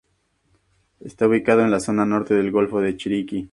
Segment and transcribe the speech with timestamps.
[1.01, 3.47] Está ubicada en la zona norte del golfo de Chiriquí.